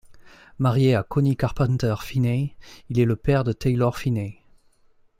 [0.57, 2.55] Marié à Connie Carpenter-Phinney,
[2.89, 4.39] il est le père de Taylor Phinney.